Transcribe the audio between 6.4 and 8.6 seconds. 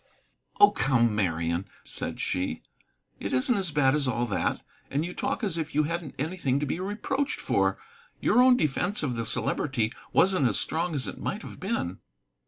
to be reproached for. Your own